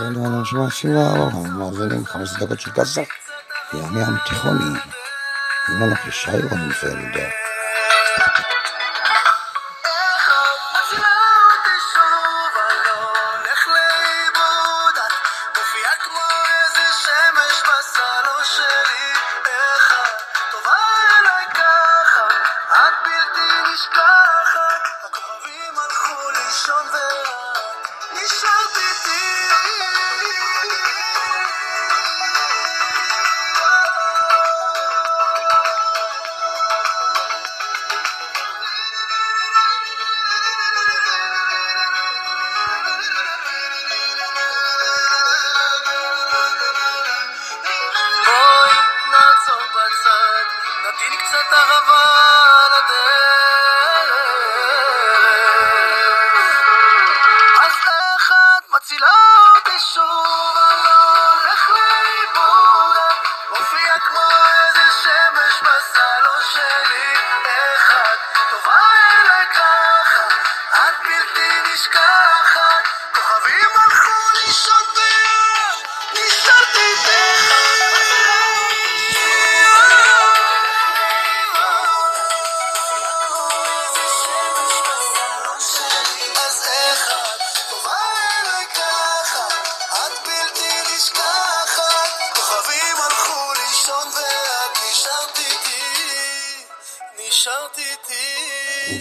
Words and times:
לנו 0.00 0.42
נשמע 0.42 0.66
24, 0.66 1.48
מאזינים 1.48 2.04
חמש 2.06 2.28
דקות 2.40 2.60
של 2.60 2.70
כסף, 2.70 3.08
ים 3.74 3.98
ים 3.98 4.16
תיכוני, 4.28 4.78
עם 5.68 5.80
לנו 5.80 5.94
חישי 5.94 6.30
רונפלד. 6.50 7.16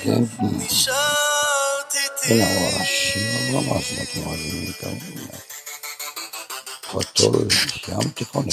איתי, 0.05 0.11
כן, 0.38 0.47
נשארת 0.58 1.94
איתי. 1.95 2.33
הנה 2.33 2.81
השיר 2.81 3.59
הבא 3.59 3.73
מאזינות 3.73 4.09
ומאזינים 4.16 4.69
יקרים. 4.69 5.28
חתול 6.91 7.47
ים 7.88 8.09
תיכוני. 8.09 8.52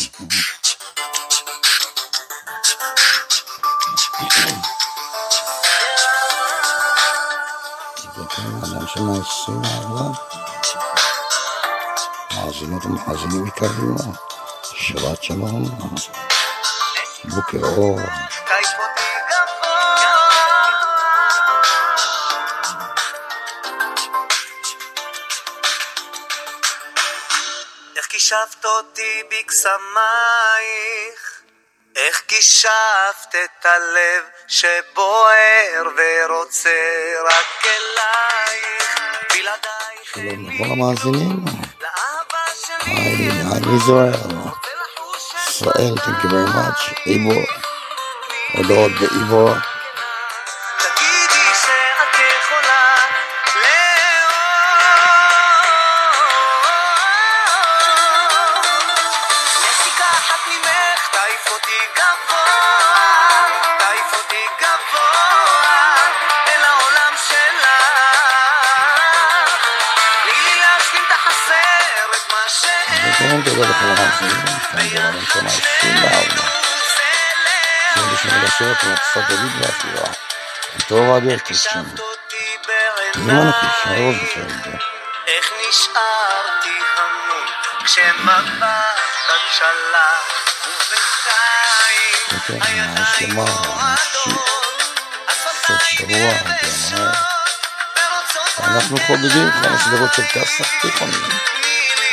וכן, 8.19 8.43
אדם 8.65 8.87
שמה 8.87 9.13
24, 9.21 10.13
מאזינות 12.35 12.85
ומאזינים 12.85 13.47
יקרים, 13.47 13.97
שבת 14.75 15.23
שלום, 15.23 15.65
בוקר 17.25 17.67
אור, 17.77 18.01
אותי 28.67 29.23
בקסמייך, 29.31 29.77
איך 31.97 32.23
כישפת 32.29 33.35
את 33.45 33.67
הלב 33.67 34.25
שבוער 34.49 35.83
ורוצה 35.97 36.71
רק 37.25 37.67
אלייך, 37.67 39.01
בלעדייך 39.33 40.15
שלום 40.15 40.51
לכל 40.51 40.65
המאזינים, 40.73 41.45
היי, 42.81 43.31
היי 43.31 43.77
ישראל, 43.77 44.13
ישראל, 45.49 45.95
thank 45.97 46.25
you 46.25 46.29
very 46.29 46.51
much, 46.55 46.93
איבו, 47.07 47.41
הודעות 48.55 48.93
באיבו, 49.01 49.49
וכן, 73.41 73.51
תודה 73.51 73.69
לכל 73.69 73.85
המאזינים, 73.85 74.47
כאן 74.71 74.87
רבן 75.05 75.27
שמה 75.33 75.51
24, 75.51 76.57
98 77.95 78.51
שעות 78.59 78.77
מארצות 78.85 79.25
דוד 79.29 79.51
והסביבה, 79.61 80.11
איתו 80.75 80.97
רדיו 80.97 81.31
עם 81.31 81.31
אנוכי, 81.31 81.55
שי 81.55 81.69
בעיניי 83.17 84.19
רוזנפלד, 84.19 84.75
איך 85.27 85.53
נשארתי 85.69 86.79
המום 86.97 87.47
כשמבט 87.85 88.67
שלח 89.59 90.27
ובינתיים 90.67 92.63
הידיים 92.63 92.95
השלמה, 92.97 93.43
רועדות 93.43 94.47
סוף 95.67 95.83
שבוע, 95.83 96.33
אנחנו 98.59 98.97
חוגגים 99.07 99.51
חמש 99.53 99.83
דקות 99.95 100.15
של 100.15 100.23
כסף 100.33 100.69
תיכוני, 100.83 101.17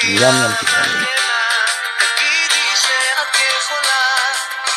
ים 0.06 0.22
ים 0.22 0.52
תיכוני, 0.60 1.06
תגידי 1.98 2.76
שאת 2.76 3.36
יכולה 3.58 4.04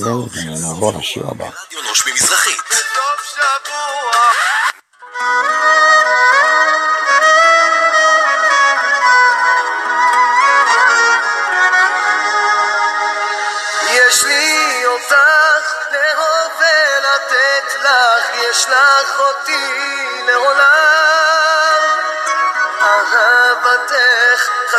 וזהו, 0.00 0.28
ונעבור 0.32 0.92
לשיר 0.98 1.26
הבא. 1.28 1.46
יש 18.50 18.66
לך 18.68 19.20
אותי 19.20 19.89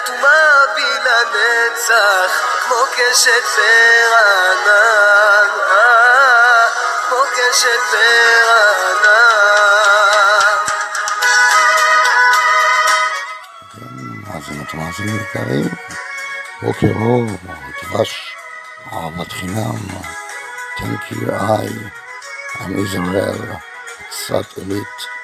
חתומה 0.04 0.66
בי 0.76 0.82
לנצח, 0.82 2.32
כמו 2.64 2.76
קשת 2.96 3.44
וענן, 3.58 5.50
אה, 5.72 6.68
כמו 7.10 7.18
קשת 7.36 7.94
וענן. 7.94 9.12
כן, 13.74 13.94
מאזינות 14.28 14.74
ומאזינים 14.74 15.16
יקרים, 15.22 15.70
בוקר 16.62 16.94
אור, 17.02 17.26
דבש, 17.84 18.36
אהבת 18.94 19.32
חינם, 19.32 19.78
Thank 20.78 21.12
you, 21.12 21.32
I, 21.32 21.68
I'm 22.60 22.74
Israel, 22.86 23.42
קצת 24.10 24.58
עילית. 24.58 25.21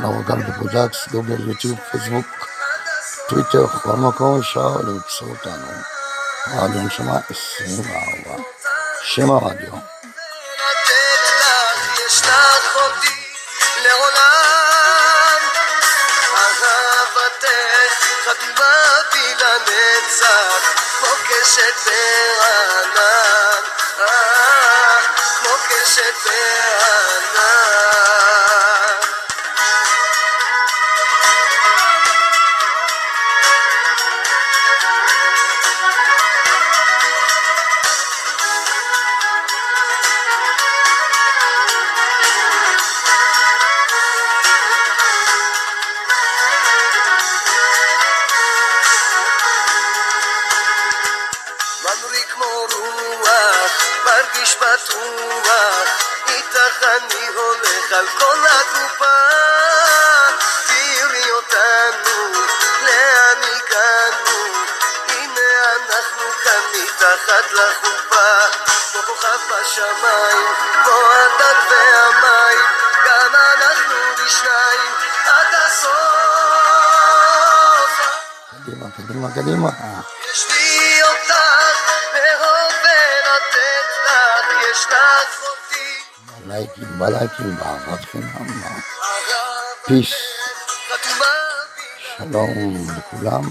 אנחנו 0.00 0.24
גם 0.24 0.40
בבודקס, 0.40 1.08
גוגל, 1.08 1.48
יוטיוב, 1.48 1.78
פייסבוק, 1.90 2.26
טוויטר, 3.28 3.66
כל 3.82 3.96
מקום 3.96 4.40
אפשר 4.40 4.68
למצוא 4.68 5.28
אותנו. 5.28 5.66
רדיו 6.46 6.82
נשמה 6.82 7.18
24, 7.30 8.42
שם 9.02 9.30
הרדיו. 9.30 9.72
לתת 9.72 11.22
לך, 11.40 11.98
יש 12.06 12.22
לך 12.22 12.76
אותי 12.76 13.20
איתך 56.80 56.88
אני 57.02 57.26
הולך 57.28 57.92
על 57.92 58.06
כל 58.18 58.46
הקופה. 58.46 59.18
תראי 60.66 61.30
אותנו, 61.30 62.32
לאן 62.82 63.38
הגענו, 63.42 64.38
הנה 65.08 65.50
אנחנו 65.76 66.24
כאן 66.44 66.60
מתחת 66.74 67.52
לחופה. 67.52 68.32
כמו 68.92 69.02
כוכב 69.02 69.38
בשמיים, 69.50 70.54
כמו 70.84 70.98
הדג 71.12 71.58
והמים, 71.70 72.66
גם 73.06 73.34
אנחנו 73.34 73.96
בשניים 74.18 74.92
עד 75.24 75.54
הסוף. 75.66 75.90
קדימה, 78.50 78.86
קדימה, 78.96 79.28
קדימה. 79.34 79.70
יש 80.30 80.46
לי 80.50 81.02
אותך, 81.02 81.32
לאהוב 82.14 82.72
ולתת 82.82 83.88
לך, 84.04 84.44
יש 84.70 84.86
לך 84.86 85.42
אותי. 85.42 85.99
בלייקים, 86.50 86.98
בלייקים, 86.98 87.56
באהבת 87.56 88.04
חינם. 88.04 88.46
פיס, 89.86 90.10
שלום 92.18 92.86
לכולם. 92.98 93.42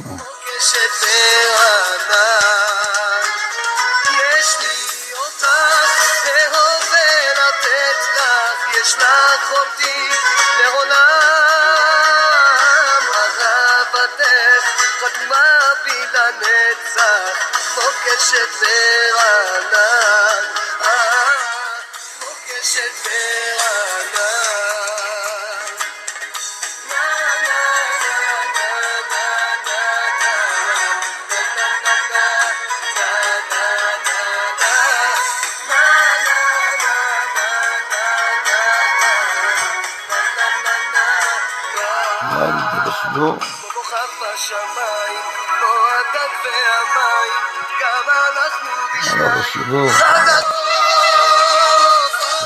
הסוף. 49.40 50.02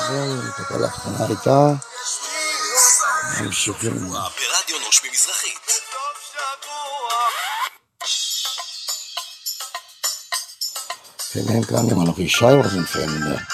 זהו, 0.07 0.51
תקלה 0.57 0.89
קטנה 0.89 1.25
הייתה, 1.27 1.67
ממשיכים. 3.41 3.93
ברדיו 4.09 4.79
נושמים 4.85 5.11
מזרחית. 5.11 5.71
שבוע. 11.33 11.47
כן, 11.47 11.63
כאן 11.63 11.89
עם 11.91 12.01
אנוכי 12.01 12.29
שי 12.29 12.45
רוזנפלד. 12.45 13.09
אני 13.09 13.52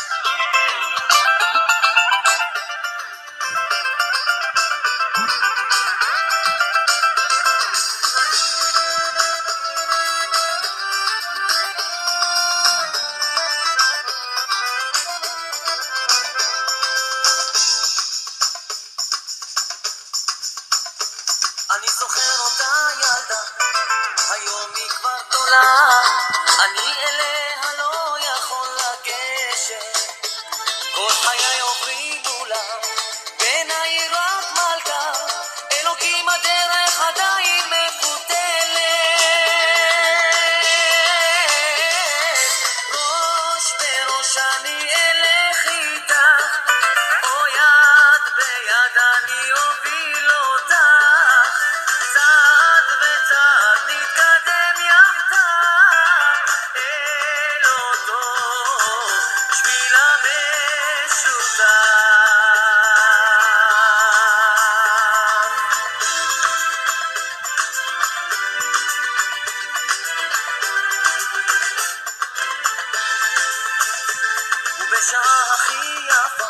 הכי 75.60 76.06
יפה 76.08 76.46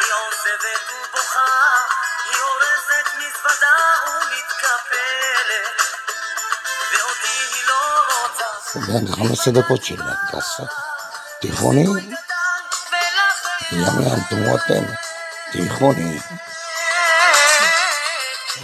היא 0.00 0.12
עוזבת 0.12 0.90
ובוכה, 0.90 1.40
היא 2.24 2.40
אורזת 2.40 3.08
מזוודה 3.18 3.76
ומתקפלת, 4.06 5.82
ואותי 6.92 7.54
היא 7.54 7.64
לא 7.68 8.02
רוצה. 8.22 8.78
בין 8.86 9.14
15 9.14 9.52
דקות 9.52 9.84
של 9.84 9.96
גסה. 10.32 10.62
תיכוני, 11.40 11.84
ים 13.72 14.02
ים 14.02 14.20
תמורת 14.28 14.70
אמת. 14.70 14.98
תיכוני, 15.52 16.18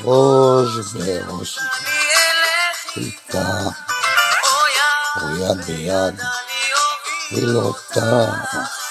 ראש 0.04 0.92
בראש, 0.94 1.58
איתה, 2.96 3.48
או 5.22 5.36
יד 5.36 5.64
ביד, 5.64 6.20
ולאותה. 7.32 8.81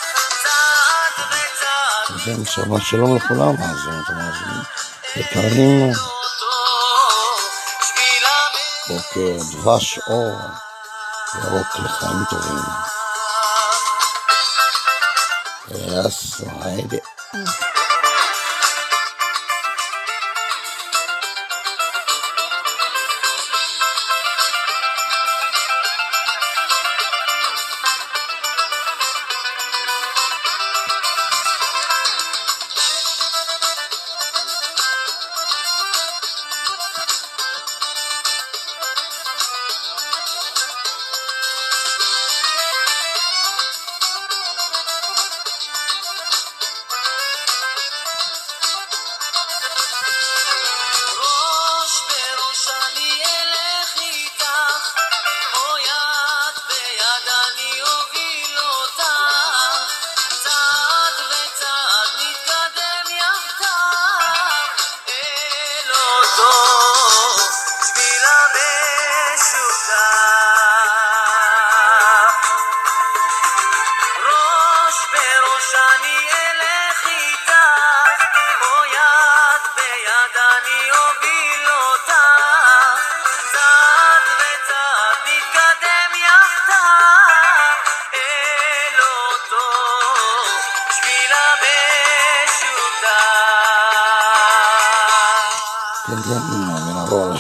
כן, 2.26 2.46
שבת 2.46 2.82
שלום 2.82 3.16
לכולם, 3.16 3.56
מאזינות 3.60 4.10
ומאזינים. 4.10 4.64
יקרים, 5.16 5.92
בוקר 8.88 9.44
דבש 9.52 10.00
אור, 10.08 10.38
ירוק 11.36 11.68
לחיים 11.76 12.24
טובים. 12.30 12.64
יס, 15.72 16.42
היידה. 16.62 16.98
ראש 17.34 17.71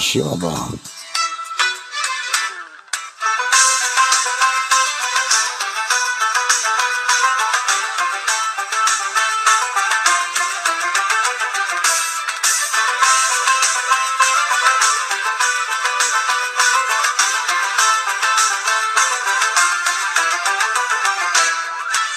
לשיר 0.01 0.25
הבא. 0.33 0.47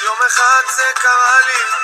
יום 0.02 0.18
אחד 0.26 0.62
זה 0.76 0.82
קרה 0.94 1.40
לי, 1.46 1.83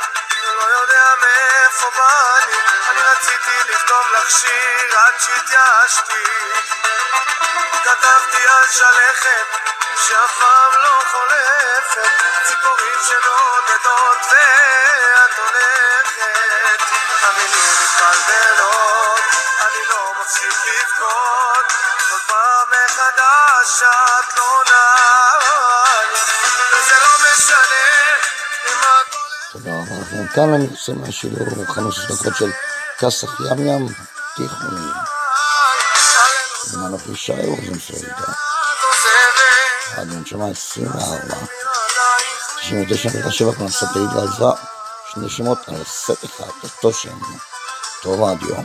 מאיפה 1.17 1.91
בא 1.97 2.39
לי, 2.47 2.59
אני 2.91 3.03
רציתי 3.03 3.73
לכתוב 3.73 4.07
לך 4.13 4.31
שיר 4.31 4.99
עד 4.99 5.15
שהתייאשתי. 5.21 6.25
כתבתי 7.85 8.47
על 8.49 8.69
שלכת 8.71 9.47
שאף 10.07 10.39
פעם 10.39 10.73
לא 10.83 11.03
חולפת, 11.11 12.11
ציפורים 12.45 12.99
שנודדות 13.07 14.19
ואת 14.31 15.39
הולכת. 15.39 16.81
המילים 17.23 17.75
מתבלבלות, 17.83 19.21
אני 19.67 19.85
לא 19.89 20.15
מפסיק 20.21 20.59
לבכות, 20.67 21.73
כל 22.09 22.19
פעם 22.27 22.69
מחדש 22.71 23.83
את 23.83 24.39
לא 24.39 24.63
נעה 24.67 25.31
וזה 26.73 26.95
לא 27.01 27.13
משנה 27.23 27.87
אם 28.69 28.79
הכל... 28.79 29.19
תודה 29.53 29.90
לכם. 30.11 30.27
כאן 30.35 30.55
אני 30.55 30.67
עושה 30.71 30.93
מהשידור 30.93 31.65
15 31.67 32.17
דקות 32.17 32.37
של 32.37 32.51
כסף 32.99 33.29
ים 33.51 33.67
ים 33.67 33.87
תיכוני. 34.37 34.91
עם 36.75 36.87
אנוכי 36.87 37.17
שי 37.17 37.33
רוזנפלד, 37.33 38.13
רדיו 39.97 40.21
נשמה 40.21 40.49
24, 40.49 41.35
99.7 42.59 43.59
כנסות 43.59 43.89
העיד 43.95 44.17
ועזרה, 44.17 44.53
שני 45.13 45.31
שמות 45.31 45.59
על 45.69 45.85
סט 45.85 46.25
אחד, 46.25 46.51
אותו 46.63 46.93
שם, 46.93 47.19
אותו 47.97 48.25
רדיו. 48.25 48.57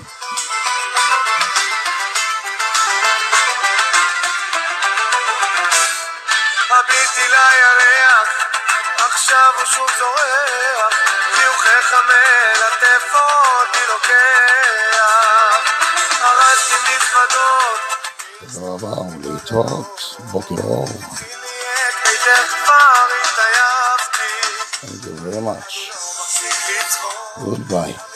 תודה 18.86 19.01
רבה 19.01 19.27
ולהתראות, 19.27 20.15
בוקר 20.32 20.56
אור. 20.63 20.86
נהיית 20.86 21.96
ביתך 22.06 22.56
כבר 22.63 23.08
התעייפתי. 23.24 24.34
Thank 24.82 25.06
you 25.06 25.20
very 25.22 25.42
much. 25.42 25.74
מפסיק 25.89 26.70
לצחוק, 26.70 27.38
Goodbye. 27.38 28.15